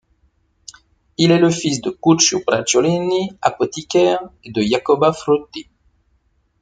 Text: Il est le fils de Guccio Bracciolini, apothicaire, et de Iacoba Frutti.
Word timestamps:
Il 1.19 1.29
est 1.29 1.37
le 1.37 1.51
fils 1.51 1.79
de 1.79 1.91
Guccio 1.91 2.41
Bracciolini, 2.43 3.37
apothicaire, 3.39 4.19
et 4.43 4.51
de 4.51 4.63
Iacoba 4.63 5.13
Frutti. 5.13 5.67